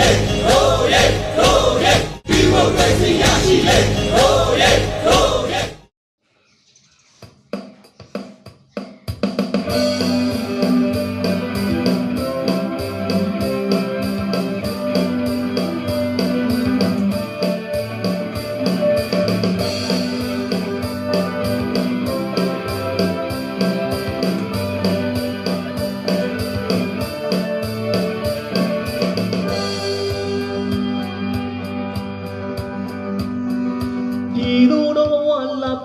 [0.00, 0.39] လေ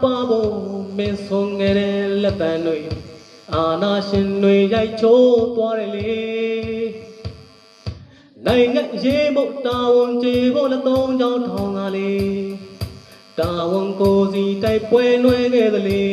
[0.01, 0.53] ပါဖို့
[0.97, 2.79] မင်းဆုံးငယ်တဲ့လက်တံတွေ
[3.53, 6.15] အာနာရှင်တွေရိုက်ချိုးသွားတယ်လေ
[8.45, 12.45] နိုင်ငံရေးဖို့တာဝန်ကျေဖို့လက်သုံးချောင်းထောင်ကလေး
[13.39, 16.05] တာဝန်ကိုစီတိုက်ပွဲနှွဲခဲ့သလေ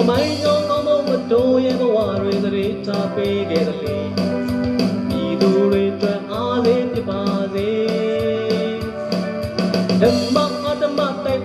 [0.00, 3.96] အမိုင်းကြောင့်ကောင်းသောမတော်ရဲ့ဘဝတွေသတိထားပေးခဲ့သလေ
[5.08, 5.50] ပြည်သူ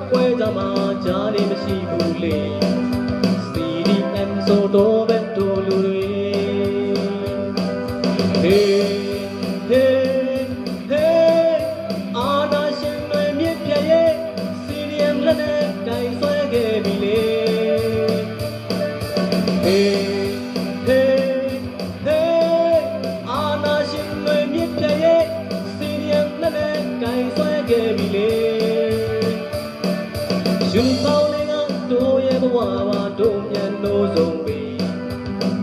[0.09, 0.69] ပွဲကြမှာ
[1.05, 2.38] ကြားနေမရှိဘူးလေ
[3.50, 6.02] CDM ဆိုတော့ပဲတို့လူတွေ
[8.41, 8.77] ဟေး
[30.80, 31.53] ရှင်ပေါင်းတွေက
[31.92, 32.58] တို့ရဲ့ဘဝ
[32.89, 34.61] ပါတို့ပြန်လို့ဆုံးပြီ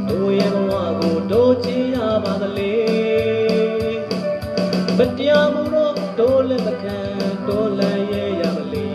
[0.08, 2.74] တို့ရဲ့ဘဝကိုတို့ချင်ရပါသလေ
[4.98, 6.98] မတရားမှုတော့တို့လည်းမခံ
[7.48, 8.86] တို့လည်းရဲ့ရမလေ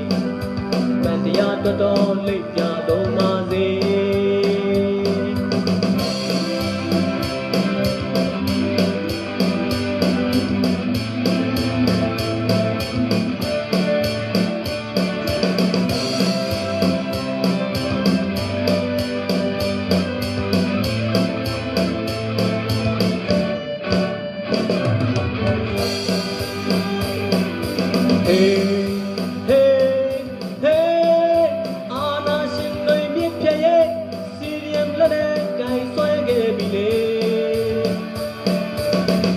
[1.04, 3.79] မတရားတော်တော်လိပ်ပြတော်ပါစေ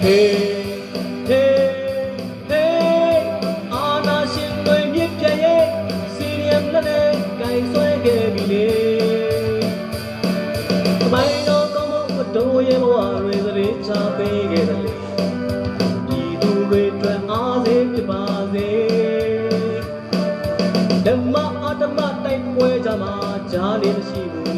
[0.03, 0.37] ဟေး
[1.29, 1.69] ဟေး
[2.49, 3.25] ဟေး
[3.73, 5.65] အာနာရှင်တွေမြစ်ပြရဲ့
[6.15, 8.67] စီရီယမ်လက်နဲ့ဂိုင်ဆွဲခဲ့ပြီလေ
[11.03, 14.93] အမိုင်းတော်ကောင်းဖို့တို့ရဲ့ဘဝတွေသတိချပေးခဲ့တယ်လေ
[16.09, 18.69] ဒီသူတွေအတွက်အားစေဖြစ်ပါစေ
[21.07, 21.35] ဓမ္မ
[21.65, 23.15] အတ္တမတိုက်ပွဲကြမှာ
[23.53, 24.52] ကြားနေမရှိဘူး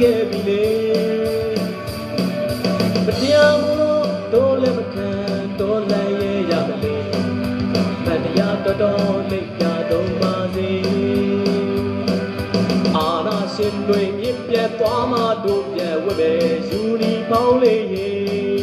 [0.00, 0.64] ခဲ့ပြီလေ
[3.06, 5.10] မတရားမှုတော့တို့လည်းမခံ
[5.58, 6.96] တို့လည်းရဲ့ရမလေ
[8.04, 10.72] မတရားတော်တော်လိပ်ပြတော်ပါစေ
[12.96, 16.32] အာနာရှင်တွေမြစ်ပြတ်သွားမှတို့ပြတ်ဝဲပဲ
[16.68, 18.59] ယူနီပေါင်းလေးရေ